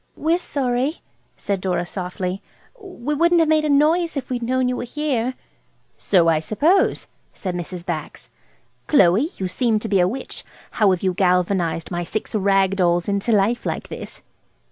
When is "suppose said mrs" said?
6.39-7.85